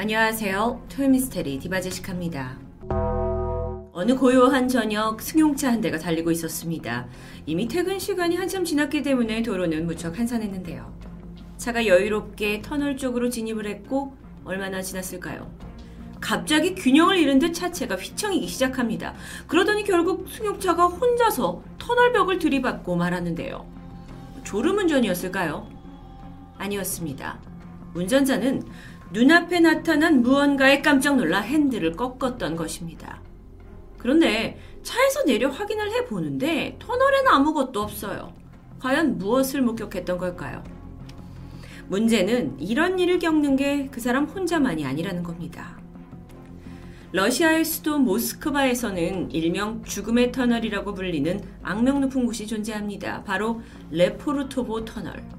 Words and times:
안녕하세요. 0.00 0.86
토요미스테리 0.90 1.58
디바제시카입니다. 1.58 2.56
어느 3.92 4.14
고요한 4.16 4.68
저녁 4.68 5.20
승용차 5.20 5.72
한 5.72 5.80
대가 5.80 5.98
달리고 5.98 6.30
있었습니다. 6.30 7.08
이미 7.46 7.66
퇴근 7.66 7.98
시간이 7.98 8.36
한참 8.36 8.64
지났기 8.64 9.02
때문에 9.02 9.42
도로는 9.42 9.86
무척 9.86 10.16
한산했는데요. 10.16 10.96
차가 11.56 11.84
여유롭게 11.84 12.62
터널 12.62 12.96
쪽으로 12.96 13.28
진입을 13.28 13.66
했고 13.66 14.16
얼마나 14.44 14.80
지났을까요? 14.82 15.52
갑자기 16.20 16.76
균형을 16.76 17.18
잃은 17.18 17.40
듯 17.40 17.52
차체가 17.52 17.96
휘청이기 17.96 18.46
시작합니다. 18.46 19.14
그러더니 19.48 19.82
결국 19.82 20.28
승용차가 20.28 20.86
혼자서 20.86 21.64
터널벽을 21.78 22.38
들이받고 22.38 22.94
말았는데요. 22.94 23.66
졸음운전이었을까요? 24.44 25.68
아니었습니다. 26.56 27.40
운전자는 27.94 28.62
눈앞에 29.10 29.60
나타난 29.60 30.22
무언가에 30.22 30.82
깜짝 30.82 31.16
놀라 31.16 31.40
핸들을 31.40 31.92
꺾었던 31.92 32.56
것입니다. 32.56 33.22
그런데 33.96 34.58
차에서 34.82 35.24
내려 35.24 35.48
확인을 35.48 35.90
해보는데 35.92 36.76
터널에는 36.78 37.28
아무것도 37.30 37.80
없어요. 37.80 38.32
과연 38.78 39.18
무엇을 39.18 39.62
목격했던 39.62 40.18
걸까요? 40.18 40.62
문제는 41.88 42.60
이런 42.60 42.98
일을 42.98 43.18
겪는 43.18 43.56
게 43.56 43.88
그 43.90 44.00
사람 44.00 44.26
혼자만이 44.26 44.84
아니라는 44.84 45.22
겁니다. 45.22 45.78
러시아의 47.12 47.64
수도 47.64 47.98
모스크바에서는 47.98 49.30
일명 49.30 49.82
죽음의 49.82 50.30
터널이라고 50.30 50.92
불리는 50.92 51.40
악명 51.62 52.02
높은 52.02 52.26
곳이 52.26 52.46
존재합니다. 52.46 53.24
바로 53.24 53.62
레포르토보 53.90 54.84
터널. 54.84 55.37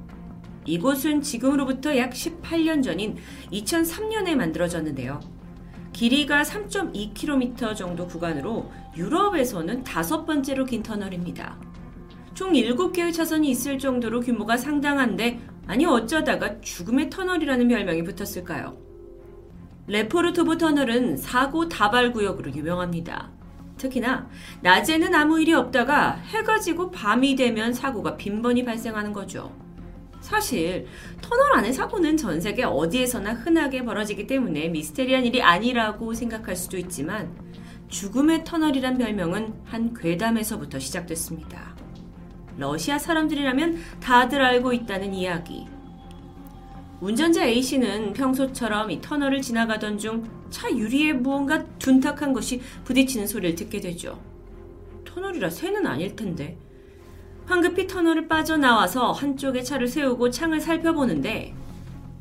이곳은 0.65 1.21
지금으로부터 1.21 1.97
약 1.97 2.11
18년 2.11 2.83
전인 2.83 3.17
2003년에 3.51 4.35
만들어졌는데요. 4.35 5.19
길이가 5.93 6.43
3.2km 6.43 7.75
정도 7.75 8.07
구간으로 8.07 8.71
유럽에서는 8.95 9.83
다섯 9.83 10.25
번째로 10.25 10.65
긴 10.65 10.83
터널입니다. 10.83 11.57
총 12.33 12.53
7개의 12.53 13.13
차선이 13.13 13.49
있을 13.49 13.79
정도로 13.79 14.21
규모가 14.21 14.55
상당한데 14.55 15.41
아니 15.67 15.85
어쩌다가 15.85 16.61
죽음의 16.61 17.09
터널이라는 17.09 17.67
별명이 17.67 18.03
붙었을까요? 18.03 18.77
레포르토브 19.87 20.57
터널은 20.57 21.17
사고 21.17 21.67
다발 21.67 22.13
구역으로 22.13 22.53
유명합니다. 22.53 23.31
특히나 23.77 24.29
낮에는 24.61 25.15
아무 25.15 25.41
일이 25.41 25.53
없다가 25.53 26.13
해가 26.27 26.59
지고 26.59 26.91
밤이 26.91 27.35
되면 27.35 27.73
사고가 27.73 28.15
빈번히 28.17 28.63
발생하는 28.63 29.13
거죠. 29.13 29.51
사실 30.21 30.87
터널 31.21 31.57
안의 31.57 31.73
사고는 31.73 32.17
전 32.17 32.39
세계 32.41 32.63
어디에서나 32.63 33.33
흔하게 33.33 33.83
벌어지기 33.83 34.27
때문에 34.27 34.69
미스테리한 34.69 35.25
일이 35.25 35.41
아니라고 35.41 36.13
생각할 36.13 36.55
수도 36.55 36.77
있지만 36.77 37.33
죽음의 37.87 38.43
터널이란 38.43 38.97
별명은 38.97 39.53
한 39.65 39.93
괴담에서부터 39.93 40.79
시작됐습니다. 40.79 41.75
러시아 42.57 42.99
사람들이라면 42.99 43.77
다들 43.99 44.41
알고 44.41 44.73
있다는 44.73 45.13
이야기. 45.13 45.67
운전자 47.01 47.45
A씨는 47.45 48.13
평소처럼 48.13 48.91
이 48.91 49.01
터널을 49.01 49.41
지나가던 49.41 49.97
중 49.97 50.39
차 50.49 50.69
유리에 50.71 51.13
무언가 51.13 51.63
둔탁한 51.77 52.33
것이 52.33 52.61
부딪히는 52.83 53.27
소리를 53.27 53.55
듣게 53.55 53.79
되죠. 53.79 54.19
터널이라 55.05 55.49
새는 55.49 55.85
아닐 55.85 56.15
텐데. 56.15 56.57
황급히 57.49 57.87
터널을 57.87 58.27
빠져나와서 58.27 59.11
한쪽에 59.11 59.63
차를 59.63 59.87
세우고 59.87 60.29
창을 60.29 60.61
살펴보는데 60.61 61.55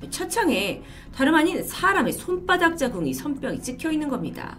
차창에 0.09 0.83
다름 1.15 1.35
아닌 1.35 1.63
사람의 1.63 2.15
손바닥 2.15 2.79
자국이 2.79 3.13
선병이 3.13 3.61
찍혀 3.61 3.93
있는 3.93 4.09
겁니다. 4.09 4.59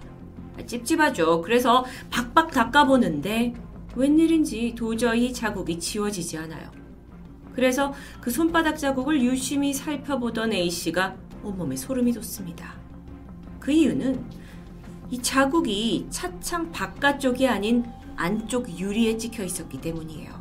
찝찝하죠. 0.68 1.42
그래서 1.42 1.84
박박 2.12 2.52
닦아보는데 2.52 3.56
웬일인지 3.96 4.76
도저히 4.78 5.34
자국이 5.34 5.80
지워지지 5.80 6.38
않아요. 6.38 6.70
그래서 7.56 7.92
그 8.22 8.30
손바닥 8.30 8.78
자국을 8.78 9.24
유심히 9.24 9.74
살펴보던 9.74 10.54
A씨가 10.54 11.16
온몸에 11.42 11.76
소름이 11.76 12.14
돋습니다. 12.14 12.76
그 13.60 13.72
이유는 13.72 14.24
이 15.10 15.20
자국이 15.20 16.06
차창 16.12 16.72
바깥쪽이 16.72 17.48
아닌 17.48 17.84
안쪽 18.16 18.70
유리에 18.80 19.18
찍혀 19.18 19.44
있었기 19.44 19.82
때문이에요. 19.82 20.39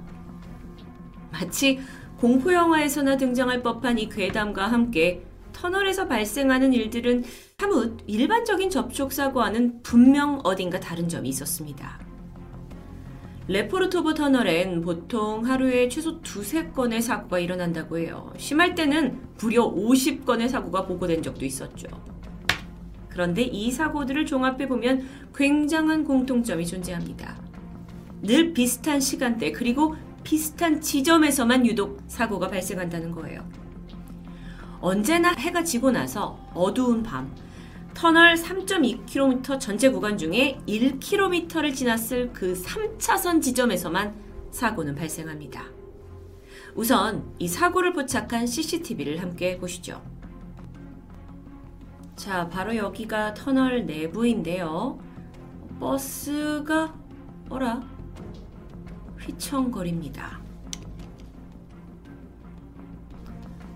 마치 1.38 1.78
공포 2.16 2.52
영화에서나 2.52 3.16
등장할 3.16 3.62
법한 3.62 3.98
이 3.98 4.08
괴담과 4.08 4.66
함께 4.66 5.22
터널에서 5.52 6.08
발생하는 6.08 6.72
일들은 6.72 7.22
사뭇 7.58 7.98
일반적인 8.06 8.70
접촉 8.70 9.12
사고와는 9.12 9.82
분명 9.82 10.40
어딘가 10.42 10.80
다른 10.80 11.08
점이 11.08 11.28
있었습니다. 11.28 12.00
레포르토브 13.46 14.14
터널엔 14.14 14.82
보통 14.82 15.46
하루에 15.46 15.88
최소 15.88 16.20
두세 16.22 16.68
건의 16.68 17.00
사고가 17.00 17.38
일어난다고 17.38 17.98
해요. 17.98 18.32
심할 18.36 18.74
때는 18.74 19.20
무려 19.40 19.72
50건의 19.72 20.48
사고가 20.48 20.86
보고된 20.86 21.22
적도 21.22 21.44
있었죠. 21.44 21.86
그런데 23.08 23.42
이 23.42 23.70
사고들을 23.70 24.26
종합해 24.26 24.68
보면 24.68 25.08
굉장한 25.34 26.04
공통점이 26.04 26.66
존재합니다. 26.66 27.40
늘 28.22 28.52
비슷한 28.52 29.00
시간대 29.00 29.52
그리고 29.52 29.96
비슷한 30.28 30.78
지점에서만 30.78 31.64
유독 31.64 32.02
사고가 32.06 32.48
발생한다는 32.48 33.12
거예요. 33.12 33.48
언제나 34.78 35.32
해가 35.32 35.64
지고 35.64 35.90
나서 35.90 36.38
어두운 36.52 37.02
밤, 37.02 37.34
터널 37.94 38.34
3.2km 38.34 39.58
전체 39.58 39.88
구간 39.88 40.18
중에 40.18 40.60
1km를 40.68 41.74
지났을 41.74 42.30
그 42.34 42.52
3차선 42.52 43.40
지점에서만 43.40 44.14
사고는 44.50 44.94
발생합니다. 44.96 45.64
우선 46.74 47.32
이 47.38 47.48
사고를 47.48 47.94
포착한 47.94 48.46
CCTV를 48.46 49.22
함께 49.22 49.56
보시죠. 49.56 50.02
자, 52.16 52.50
바로 52.50 52.76
여기가 52.76 53.32
터널 53.32 53.86
내부인데요. 53.86 54.98
버스가, 55.80 56.94
어라? 57.48 57.97
휘청거립니다. 59.20 60.40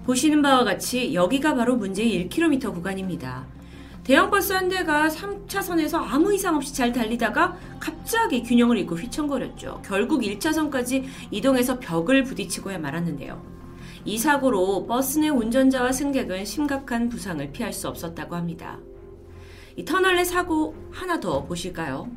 보시는 0.04 0.42
바와 0.42 0.64
같이 0.64 1.14
여기가 1.14 1.54
바로 1.54 1.76
문제의 1.76 2.28
1km 2.28 2.72
구간입니다. 2.74 3.46
대형 4.04 4.30
버스 4.30 4.52
한 4.52 4.68
대가 4.68 5.06
3차선에서 5.06 5.94
아무 5.94 6.34
이상 6.34 6.56
없이 6.56 6.74
잘 6.74 6.92
달리다가 6.92 7.56
갑자기 7.78 8.42
균형을 8.42 8.78
잃고 8.78 8.96
휘청거렸죠. 8.96 9.82
결국 9.84 10.22
1차선까지 10.22 11.04
이동해서 11.30 11.78
벽을 11.78 12.24
부딪히고야 12.24 12.78
말았는데요. 12.78 13.40
이 14.04 14.18
사고로 14.18 14.86
버스 14.88 15.20
내 15.20 15.28
운전자와 15.28 15.92
승객은 15.92 16.44
심각한 16.44 17.08
부상을 17.08 17.52
피할 17.52 17.72
수 17.72 17.86
없었다고 17.86 18.34
합니다. 18.34 18.80
이 19.76 19.84
터널 19.84 20.16
내 20.16 20.24
사고 20.24 20.74
하나 20.90 21.20
더 21.20 21.44
보실까요? 21.44 22.10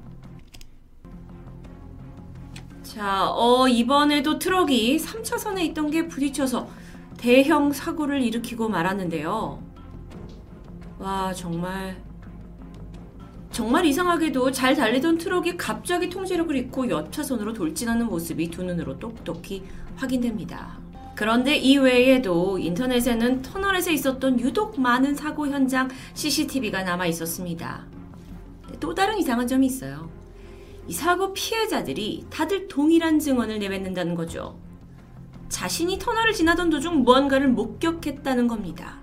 자, 2.86 3.30
어, 3.32 3.68
이번에도 3.68 4.38
트럭이 4.38 4.98
3차선에 4.98 5.62
있던 5.66 5.90
게 5.90 6.08
부딪혀서 6.08 6.70
대형 7.18 7.74
사고를 7.74 8.22
일으키고 8.22 8.70
말았는데요. 8.70 9.62
와, 11.00 11.34
정말. 11.34 11.98
정말 13.52 13.86
이상하게도 13.86 14.52
잘 14.52 14.76
달리던 14.76 15.18
트럭이 15.18 15.58
갑자기 15.58 16.10
통제력을 16.10 16.56
잃고 16.56 16.90
옆차선으로 16.90 17.54
돌진하는 17.54 18.06
모습이 18.06 18.52
두 18.52 18.64
눈으로 18.64 19.00
똑똑히 19.00 19.64
확인됩니다. 19.96 20.78
그런데 21.16 21.56
이 21.56 21.78
외에도 21.78 22.60
인터넷에는 22.60 23.42
터널에서 23.42 23.90
있었던 23.92 24.40
유독 24.40 24.80
많은 24.80 25.16
사고 25.16 25.48
현장 25.48 25.90
CCTV가 26.14 26.84
남아 26.84 27.08
있었습니다. 27.08 27.86
또 28.80 28.94
다른 28.94 29.18
이상한 29.18 29.48
점이 29.48 29.66
있어요. 29.66 30.25
이 30.88 30.94
사고 30.94 31.34
피해자들이 31.34 32.26
다들 32.30 32.68
동일한 32.68 33.20
증언을 33.20 33.60
내뱉는다는 33.60 34.16
거죠. 34.16 34.60
자신이 35.50 35.98
터널을 36.00 36.34
지나던 36.34 36.70
도중 36.70 37.04
무언가를 37.04 37.48
목격했다는 37.50 38.48
겁니다. 38.48 39.00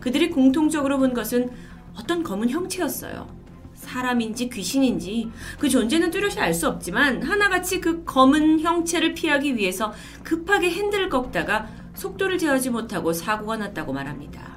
그들이 0.00 0.30
공통적으로 0.30 0.98
본 0.98 1.14
것은 1.14 1.50
어떤 1.98 2.22
검은 2.22 2.50
형체였어요. 2.50 3.34
사람인지 3.74 4.48
귀신인지 4.48 5.30
그 5.58 5.68
존재는 5.68 6.10
뚜렷이 6.10 6.40
알 6.40 6.54
수 6.54 6.68
없지만 6.68 7.22
하나같이 7.22 7.80
그 7.80 8.04
검은 8.04 8.60
형체를 8.60 9.14
피하기 9.14 9.56
위해서 9.56 9.92
급하게 10.22 10.70
핸들을 10.70 11.08
꺾다가 11.08 11.68
속도를 11.94 12.38
제어하지 12.38 12.70
못하고 12.70 13.12
사고가 13.12 13.56
났다고 13.56 13.92
말합니다. 13.92 14.56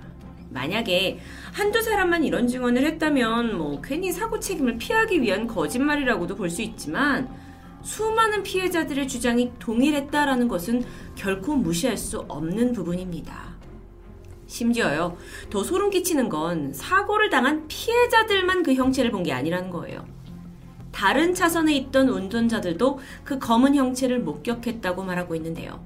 만약에 0.52 1.20
한두 1.54 1.82
사람만 1.82 2.24
이런 2.24 2.48
증언을 2.48 2.86
했다면 2.86 3.58
뭐 3.58 3.82
괜히 3.82 4.12
사고 4.12 4.40
책임을 4.40 4.78
피하기 4.78 5.22
위한 5.22 5.48
거짓말이라고도 5.48 6.36
볼 6.36 6.50
수 6.50 6.62
있지만 6.62 7.30
수많은 7.82 8.44
피해자들의 8.44 9.08
주장이 9.08 9.52
동일했다라는 9.60 10.48
것은 10.48 10.84
결코 11.16 11.56
무시할 11.56 11.96
수 11.98 12.20
없는 12.28 12.74
부분입니다. 12.74 13.58
심지어요, 14.48 15.16
더 15.50 15.64
소름 15.64 15.90
끼치는 15.90 16.28
건 16.28 16.74
사고를 16.74 17.30
당한 17.30 17.68
피해자들만 17.68 18.64
그 18.64 18.74
형체를 18.74 19.12
본 19.12 19.24
게 19.24 19.32
아니라는 19.32 19.70
거예요. 19.70 20.06
다른 20.92 21.34
차선에 21.34 21.74
있던 21.76 22.10
운전자들도 22.10 23.00
그 23.24 23.38
검은 23.40 23.76
형체를 23.76 24.20
목격했다고 24.20 25.04
말하고 25.04 25.36
있는데요. 25.36 25.80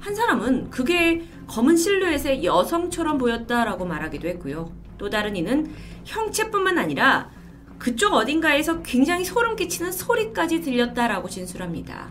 한 0.00 0.14
사람은 0.14 0.70
그게 0.70 1.22
검은 1.52 1.76
실루엣의 1.76 2.44
여성처럼 2.44 3.18
보였다라고 3.18 3.84
말하기도 3.84 4.26
했고요. 4.26 4.72
또 4.96 5.10
다른 5.10 5.36
이는 5.36 5.70
형체뿐만 6.06 6.78
아니라 6.78 7.30
그쪽 7.78 8.14
어딘가에서 8.14 8.80
굉장히 8.80 9.22
소름 9.26 9.54
끼치는 9.54 9.92
소리까지 9.92 10.62
들렸다라고 10.62 11.28
진술합니다. 11.28 12.10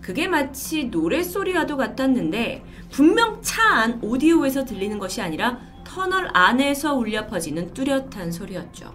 그게 0.00 0.26
마치 0.28 0.84
노랫소리와도 0.84 1.76
같았는데 1.76 2.64
분명 2.90 3.42
차 3.42 3.74
안 3.74 3.98
오디오에서 4.02 4.64
들리는 4.64 4.98
것이 4.98 5.20
아니라 5.20 5.58
터널 5.84 6.30
안에서 6.32 6.94
울려 6.94 7.26
퍼지는 7.26 7.74
뚜렷한 7.74 8.32
소리였죠. 8.32 8.94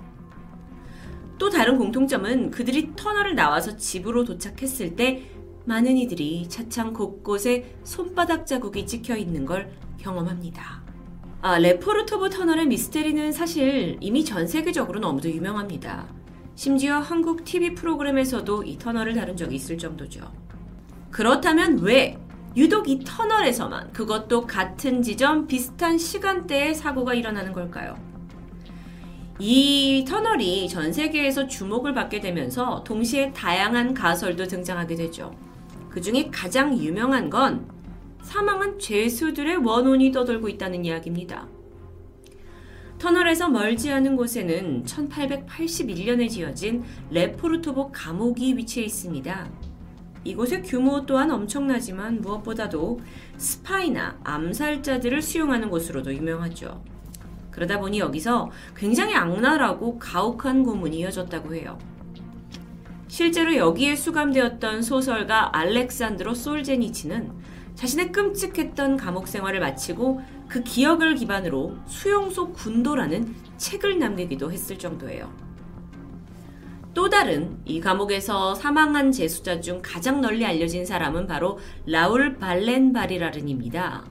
또 1.38 1.50
다른 1.52 1.78
공통점은 1.78 2.50
그들이 2.50 2.94
터널을 2.96 3.36
나와서 3.36 3.78
집으로 3.78 4.24
도착했을 4.26 4.96
때 4.96 5.30
많은 5.70 5.98
이들이 5.98 6.50
차창 6.50 6.94
곳곳에 6.94 7.76
손바닥 7.84 8.48
자국이 8.48 8.88
찍혀 8.88 9.16
있는 9.16 9.46
걸 9.46 9.72
경험합니다. 10.00 10.82
아, 11.44 11.60
레포르토브 11.60 12.32
터널의 12.32 12.66
미스테리는 12.66 13.32
사실 13.32 13.96
이미 14.02 14.26
전 14.26 14.48
세계적으로 14.48 15.00
너무도 15.00 15.30
유명합니다. 15.30 16.08
심지어 16.56 16.98
한국 16.98 17.46
TV 17.46 17.76
프로그램에서도 17.76 18.64
이 18.64 18.80
터널을 18.80 19.14
다룬 19.14 19.38
적이 19.38 19.58
있을 19.58 19.78
정도죠. 19.78 20.34
그렇다면 21.12 21.78
왜 21.84 22.18
유독 22.58 22.90
이 22.90 23.02
터널에서만 23.06 23.94
그것도 23.94 24.48
같은 24.48 25.04
지점 25.04 25.46
비슷한 25.46 26.00
시간대에 26.00 26.74
사고가 26.74 27.14
일어나는 27.14 27.54
걸까요? 27.54 27.96
이 29.38 30.04
터널이 30.08 30.68
전 30.68 30.92
세계에서 30.92 31.46
주목을 31.46 31.94
받게 31.94 32.22
되면서 32.22 32.84
동시에 32.84 33.32
다양한 33.34 33.94
가설도 33.94 34.48
등장하게 34.48 34.96
되죠. 34.96 35.32
그 35.90 36.02
중에 36.02 36.30
가장 36.32 36.78
유명한 36.78 37.30
건 37.30 37.68
사망한 38.22 38.78
죄수들의 38.80 39.58
원혼이 39.58 40.12
떠돌고 40.12 40.50
있다는 40.50 40.86
이야기입니다. 40.86 41.48
터널에서 43.00 43.48
멀지 43.50 43.92
않은 43.92 44.18
곳에는 44.18 44.84
1881년에 44.84 46.30
지어진 46.30 46.84
레포르토보 47.12 47.92
감옥이 47.92 48.58
위치해 48.58 48.86
있습니다. 48.86 49.50
이곳의 50.26 50.64
규모 50.64 51.06
또한 51.06 51.32
엄청나지만 51.32 52.20
무엇보다도 52.22 53.00
스파이나 53.38 54.20
암살자들을 54.24 55.22
수용하는 55.22 55.70
곳으로도 55.70 56.14
유명하죠. 56.14 56.84
그러다 57.52 57.80
보니 57.80 58.00
여기서 58.00 58.52
굉장히 58.76 59.16
악랄하고 59.16 59.98
가혹한 59.98 60.64
고문이 60.64 61.00
이어졌다고 61.00 61.56
해요. 61.56 61.78
실제로 63.10 63.56
여기에 63.56 63.96
수감되었던 63.96 64.84
소설가 64.84 65.58
알렉산드로 65.58 66.36
솔제니치는 66.36 67.32
자신의 67.74 68.12
끔찍했던 68.12 68.98
감옥 68.98 69.28
생활을 69.28 69.60
마치고 69.60 70.22
그 70.48 70.62
기억을 70.62 71.16
기반으로 71.16 71.76
수용소 71.88 72.54
군도라는 72.54 73.34
책을 73.58 73.98
남기기도 73.98 74.52
했을 74.52 74.78
정도예요. 74.78 75.34
또 76.94 77.10
다른 77.10 77.58
이 77.66 77.82
감옥에서 77.82 78.54
사망한 78.54 79.12
재수자 79.12 79.60
중 79.60 79.82
가장 79.82 80.22
널리 80.22 80.46
알려진 80.46 80.86
사람은 80.86 81.26
바로 81.26 81.58
라울 81.88 82.38
발렌바리라른입니다. 82.38 84.06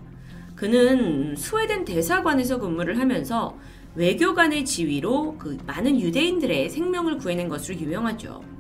그는 0.57 1.37
스웨덴 1.37 1.85
대사관에서 1.85 2.59
근무를 2.59 2.99
하면서 2.99 3.57
외교관의 3.95 4.65
지위로 4.65 5.37
그 5.39 5.57
많은 5.67 6.01
유대인들의 6.01 6.71
생명을 6.71 7.19
구해낸 7.19 7.49
것으로 7.49 7.79
유명하죠. 7.79 8.58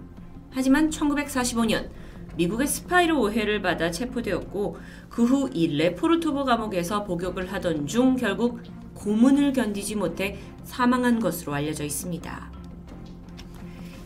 하지만 0.58 0.90
1945년 0.90 1.88
미국의 2.34 2.66
스파이로 2.66 3.20
오해를 3.20 3.62
받아 3.62 3.93
체포되었고 3.93 4.76
그 5.08 5.22
후 5.25 5.49
이 5.55 5.69
레포르토브 5.76 6.44
감옥에서 6.44 7.05
복역을 7.05 7.52
하던 7.52 7.87
중 7.87 8.16
결국 8.16 8.58
고문을 8.94 9.52
견디지 9.52 9.94
못해 9.94 10.37
사망한 10.64 11.20
것으로 11.20 11.55
알려져 11.55 11.84
있습니다. 11.84 12.50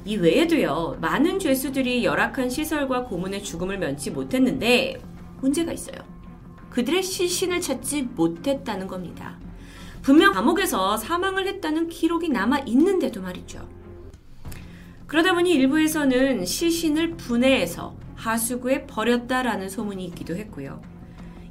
이 0.04 0.16
외에도요, 0.16 0.98
많은 1.00 1.38
죄수들이 1.38 2.04
열악한 2.04 2.50
시설과 2.50 3.04
고문의 3.04 3.42
죽음을 3.42 3.78
면치 3.78 4.10
못했는데 4.10 5.00
문제가 5.40 5.72
있어요. 5.72 5.96
그들의 6.68 7.02
시신을 7.02 7.62
찾지 7.62 8.10
못했다는 8.14 8.88
겁니다. 8.88 9.38
분명 10.02 10.34
감옥에서 10.34 10.98
사망을 10.98 11.46
했다는 11.46 11.88
기록이 11.88 12.28
남아 12.28 12.58
있는데도 12.66 13.22
말이죠. 13.22 13.66
그러다 15.12 15.34
보니 15.34 15.52
일부에서는 15.52 16.46
시신을 16.46 17.18
분해해서 17.18 17.94
하수구에 18.14 18.86
버렸다라는 18.86 19.68
소문이 19.68 20.06
있기도 20.06 20.34
했고요. 20.36 20.80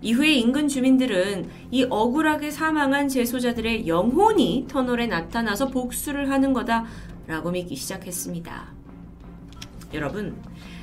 이후에 0.02 0.34
인근 0.34 0.68
주민들은 0.68 1.48
이 1.70 1.86
억울하게 1.88 2.50
사망한 2.50 3.08
재소자들의 3.08 3.88
영혼이 3.88 4.66
터널에 4.68 5.06
나타나서 5.06 5.68
복수를 5.68 6.32
하는 6.32 6.54
거다라고 6.54 7.52
믿기 7.52 7.76
시작했습니다. 7.76 8.74
여러분, 9.94 10.36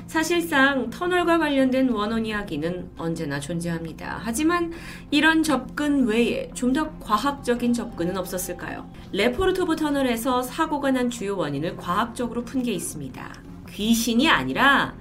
사실상 0.09 0.89
터널과 0.89 1.37
관련된 1.37 1.91
원혼 1.91 2.25
이야기는 2.25 2.93
언제나 2.97 3.39
존재합니다. 3.39 4.19
하지만 4.23 4.73
이런 5.11 5.43
접근 5.43 6.07
외에 6.07 6.51
좀 6.55 6.73
더 6.73 6.91
과학적인 6.99 7.73
접근은 7.75 8.17
없었을까요? 8.17 8.91
레포르토브 9.13 9.77
터널에서 9.77 10.43
사고가 10.43 10.91
난 10.93 11.11
주요 11.11 11.37
원인을 11.37 11.77
과학적으로 11.77 12.45
푼 12.45 12.63
게 12.63 12.73
있습니다. 12.73 13.35
귀신이 13.71 14.29
아니라 14.29 14.95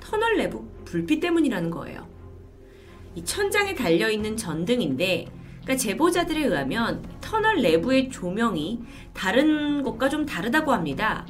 터널 0.00 0.36
내부 0.36 0.66
불빛 0.84 1.20
때문이라는 1.20 1.70
거예요. 1.70 2.06
이 3.14 3.24
천장에 3.24 3.74
달려 3.74 4.10
있는 4.10 4.36
전등인데 4.36 5.26
그러니까 5.62 5.76
제보자들에 5.76 6.44
의하면 6.44 7.02
터널 7.20 7.62
내부의 7.62 8.10
조명이 8.10 8.80
다른 9.14 9.82
곳과 9.82 10.08
좀 10.10 10.26
다르다고 10.26 10.72
합니다. 10.72 11.26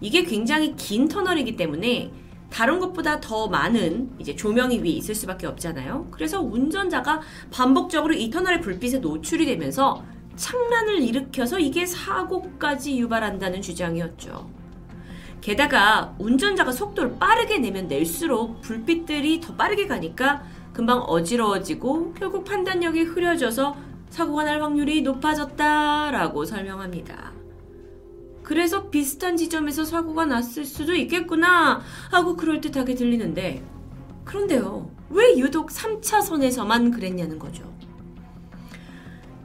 이게 0.00 0.24
굉장히 0.24 0.74
긴 0.76 1.06
터널이기 1.08 1.56
때문에 1.56 2.10
다른 2.54 2.78
것보다 2.78 3.20
더 3.20 3.48
많은 3.48 4.10
이제 4.20 4.36
조명이 4.36 4.78
위에 4.78 4.90
있을 4.90 5.12
수밖에 5.16 5.48
없잖아요. 5.48 6.06
그래서 6.12 6.40
운전자가 6.40 7.20
반복적으로 7.50 8.14
이 8.14 8.30
터널의 8.30 8.60
불빛에 8.60 8.98
노출이 8.98 9.44
되면서 9.44 10.04
창란을 10.36 11.02
일으켜서 11.02 11.58
이게 11.58 11.84
사고까지 11.84 12.96
유발한다는 12.96 13.60
주장이었죠. 13.60 14.48
게다가 15.40 16.14
운전자가 16.20 16.70
속도를 16.70 17.18
빠르게 17.18 17.58
내면 17.58 17.88
낼수록 17.88 18.60
불빛들이 18.60 19.40
더 19.40 19.56
빠르게 19.56 19.88
가니까 19.88 20.44
금방 20.72 20.98
어지러워지고 21.00 22.14
결국 22.14 22.44
판단력이 22.44 23.02
흐려져서 23.02 23.76
사고가 24.10 24.44
날 24.44 24.62
확률이 24.62 25.02
높아졌다라고 25.02 26.44
설명합니다. 26.44 27.32
그래서 28.44 28.90
비슷한 28.90 29.36
지점에서 29.36 29.84
사고가 29.84 30.26
났을 30.26 30.64
수도 30.64 30.94
있겠구나 30.94 31.80
하고 32.10 32.36
그럴듯하게 32.36 32.94
들리는데 32.94 33.64
그런데요. 34.24 34.90
왜 35.10 35.36
유독 35.38 35.70
3차선에서만 35.70 36.94
그랬냐는 36.94 37.38
거죠. 37.38 37.74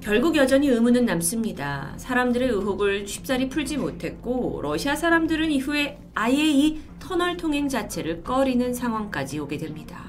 결국 0.02 0.36
여전히 0.36 0.70
의문은 0.70 1.06
남습니다. 1.06 1.94
사람들의 1.98 2.50
의혹을 2.50 3.08
쉽사리 3.08 3.50
풀지 3.50 3.78
못했고 3.78 4.60
러시아 4.62 4.96
사람들은 4.96 5.52
이후에 5.52 6.00
아예 6.14 6.36
이 6.36 6.80
터널 7.00 7.38
통행 7.38 7.68
자체를 7.68 8.24
꺼리는 8.24 8.74
상황까지 8.74 9.40
오게 9.40 9.58
됩니다. 9.58 10.04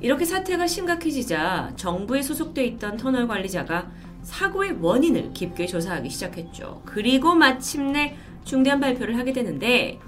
이렇게 0.00 0.24
사태가 0.24 0.66
심각해지자 0.66 1.72
정부에 1.76 2.22
소속돼 2.22 2.64
있던 2.66 2.96
터널 2.96 3.26
관리자가 3.26 3.90
사고의 4.24 4.78
원인을 4.80 5.32
깊게 5.32 5.66
조사하기 5.66 6.10
시작했죠. 6.10 6.82
그리고 6.84 7.34
마침내 7.34 8.16
중대한 8.44 8.80
발표를 8.80 9.16
하게 9.16 9.32
되는데 9.32 10.00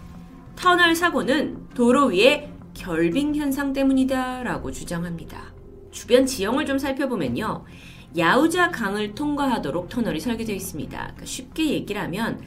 터널 0.56 0.94
사고는 0.94 1.68
도로 1.74 2.06
위에 2.06 2.50
결빙 2.74 3.34
현상 3.34 3.72
때문이다라고 3.72 4.72
주장합니다. 4.72 5.54
주변 5.90 6.26
지형을 6.26 6.66
좀 6.66 6.78
살펴보면요. 6.78 7.64
야우자 8.18 8.70
강을 8.70 9.14
통과하도록 9.14 9.88
터널이 9.88 10.20
설계되어 10.20 10.54
있습니다. 10.56 10.98
그러니까 10.98 11.24
쉽게 11.24 11.70
얘기를 11.70 12.00
하면 12.02 12.40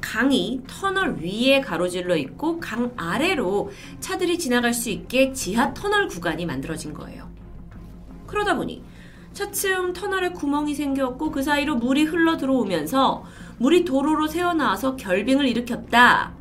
강이 0.00 0.62
터널 0.68 1.16
위에 1.20 1.60
가로질러 1.60 2.16
있고 2.16 2.60
강 2.60 2.92
아래로 2.96 3.70
차들이 3.98 4.38
지나갈 4.38 4.72
수 4.72 4.90
있게 4.90 5.32
지하 5.32 5.74
터널 5.74 6.06
구간이 6.06 6.46
만들어진 6.46 6.94
거예요. 6.94 7.28
그러다 8.26 8.54
보니 8.56 8.82
차츰 9.38 9.92
터널에 9.92 10.30
구멍이 10.30 10.74
생겼고 10.74 11.30
그 11.30 11.44
사이로 11.44 11.76
물이 11.76 12.06
흘러 12.06 12.36
들어오면서 12.36 13.22
물이 13.58 13.84
도로로 13.84 14.26
새어나와서 14.26 14.96
결빙을 14.96 15.46
일으켰다. 15.46 16.34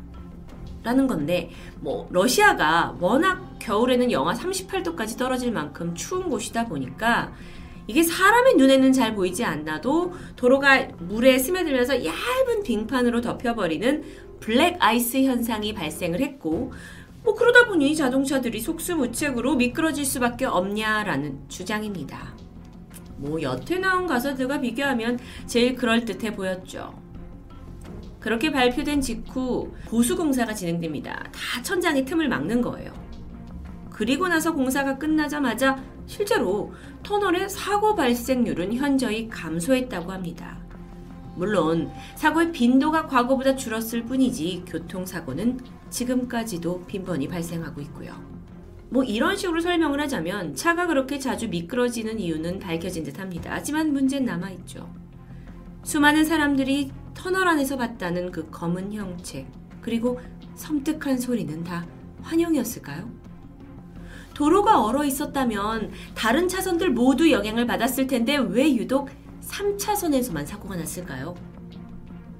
라는 0.81 1.05
건데, 1.05 1.51
뭐, 1.79 2.07
러시아가 2.09 2.97
워낙 2.99 3.59
겨울에는 3.59 4.11
영하 4.11 4.33
38도까지 4.33 5.15
떨어질 5.15 5.51
만큼 5.51 5.93
추운 5.93 6.27
곳이다 6.27 6.65
보니까 6.65 7.33
이게 7.85 8.01
사람의 8.01 8.55
눈에는 8.55 8.91
잘 8.93 9.13
보이지 9.13 9.45
않나도 9.45 10.13
도로가 10.35 10.87
물에 10.97 11.37
스며들면서 11.37 12.03
얇은 12.03 12.63
빙판으로 12.63 13.21
덮여버리는 13.21 14.03
블랙 14.39 14.77
아이스 14.79 15.23
현상이 15.23 15.75
발생을 15.75 16.19
했고 16.19 16.73
뭐 17.23 17.35
그러다 17.35 17.67
보니 17.67 17.95
자동차들이 17.95 18.59
속수무책으로 18.59 19.55
미끄러질 19.55 20.03
수밖에 20.03 20.45
없냐라는 20.45 21.41
주장입니다. 21.47 22.46
뭐 23.17 23.41
여태 23.41 23.77
나온 23.79 24.07
가설들과 24.07 24.61
비교하면 24.61 25.19
제일 25.45 25.75
그럴듯해 25.75 26.35
보였죠. 26.35 26.93
그렇게 28.19 28.51
발표된 28.51 29.01
직후 29.01 29.71
보수공사가 29.85 30.53
진행됩니다. 30.53 31.23
다 31.31 31.61
천장의 31.61 32.05
틈을 32.05 32.27
막는 32.29 32.61
거예요. 32.61 32.91
그리고 33.89 34.27
나서 34.27 34.53
공사가 34.53 34.97
끝나자마자 34.97 35.81
실제로 36.05 36.73
터널의 37.03 37.49
사고 37.49 37.95
발생률은 37.95 38.73
현저히 38.73 39.27
감소했다고 39.27 40.11
합니다. 40.11 40.57
물론 41.35 41.91
사고의 42.15 42.51
빈도가 42.51 43.07
과거보다 43.07 43.55
줄었을 43.55 44.03
뿐이지 44.05 44.63
교통사고는 44.67 45.59
지금까지도 45.89 46.83
빈번히 46.85 47.27
발생하고 47.27 47.81
있고요. 47.81 48.36
뭐 48.89 49.03
이런 49.03 49.35
식으로 49.35 49.59
설명을 49.59 49.99
하자면 50.01 50.55
차가 50.55 50.87
그렇게 50.87 51.19
자주 51.19 51.49
미끄러지는 51.49 52.19
이유는 52.19 52.59
밝혀진 52.59 53.03
듯 53.03 53.19
합니다. 53.19 53.51
하지만 53.53 53.91
문제는 53.91 54.25
남아있죠. 54.25 54.89
수많은 55.83 56.25
사람들이 56.25 56.91
터널 57.13 57.47
안에서 57.47 57.77
봤다는 57.77 58.31
그 58.31 58.49
검은 58.49 58.93
형체, 58.93 59.47
그리고 59.81 60.19
섬뜩한 60.55 61.17
소리는 61.19 61.63
다 61.63 61.85
환영이었을까요? 62.21 63.09
도로가 64.33 64.83
얼어 64.83 65.03
있었다면 65.03 65.91
다른 66.13 66.47
차선들 66.47 66.91
모두 66.91 67.31
영향을 67.31 67.65
받았을 67.65 68.07
텐데 68.07 68.37
왜 68.37 68.73
유독 68.75 69.09
3차선에서만 69.41 70.45
사고가 70.45 70.75
났을까요? 70.75 71.35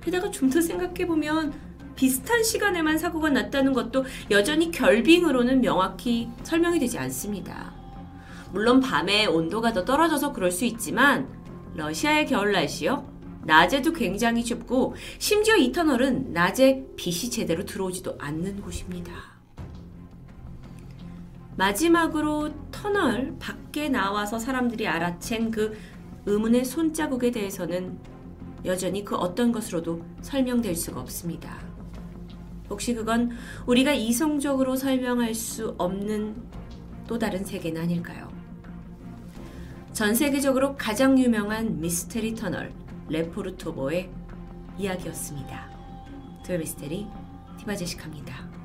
게다가 0.02 0.30
좀 0.32 0.50
더 0.50 0.62
생각해보면 0.62 1.54
비슷한 1.98 2.44
시간에만 2.44 2.98
사고가 2.98 3.30
났다는 3.30 3.74
것도 3.74 4.06
여전히 4.32 4.72
결빙으로는 4.72 5.60
명확히 5.60 6.30
설명이 6.44 6.80
되지 6.80 6.98
않습니다. 7.00 7.74
물론 8.54 8.80
밤에 8.80 9.26
온도가 9.26 9.74
더 9.74 9.84
떨어져서 9.84 10.32
그럴 10.32 10.52
수 10.52 10.64
있지만 10.64 11.28
러시아의 11.76 12.28
겨울 12.28 12.54
날씨요? 12.54 13.18
낮에도 13.44 13.92
굉장히 13.94 14.44
춥고 14.44 14.96
심지어 15.20 15.56
이 15.56 15.72
터널은 15.72 16.34
낮에 16.34 16.86
빛이 16.96 17.32
제대로 17.32 17.66
들어오지도 17.66 18.16
않는 18.20 18.62
곳입니다. 18.62 19.12
마지막으로 21.56 22.52
터널 22.72 23.36
밖에 23.40 23.90
나와서 23.90 24.38
사람들이 24.38 24.86
알아챈 24.86 25.52
그 25.52 25.78
의문의 26.28 26.64
손자국에 26.64 27.32
대해서는 27.32 27.98
여전히 28.66 29.04
그 29.04 29.16
어떤 29.16 29.52
것으로도 29.52 30.04
설명될 30.22 30.76
수가 30.76 31.00
없습니다. 31.00 31.77
혹시 32.70 32.94
그건 32.94 33.32
우리가 33.66 33.94
이성적으로 33.94 34.76
설명할 34.76 35.34
수 35.34 35.76
없는 35.78 36.36
또 37.08 37.18
다른 37.18 37.44
세계는 37.44 37.82
아닐까요? 37.82 38.30
전 39.94 40.14
세계적으로 40.14 40.76
가장 40.76 41.18
유명한 41.18 41.80
미스테리 41.80 42.36
터널 42.36 42.72
레포르토보의 43.10 44.12
이야기였습니다. 44.78 45.70
드미스테리 46.44 47.08
디바제시카입니다. 47.58 48.57